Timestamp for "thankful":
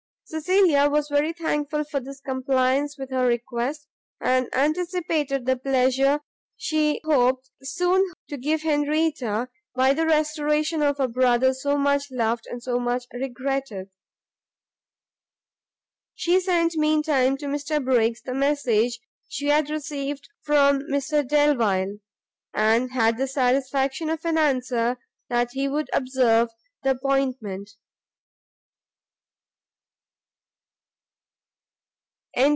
1.33-1.83